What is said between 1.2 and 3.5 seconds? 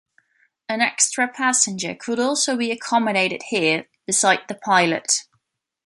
passenger could also be accommodated